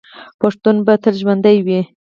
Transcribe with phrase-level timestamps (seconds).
[0.39, 1.81] پښتون به تل ژوندی وي.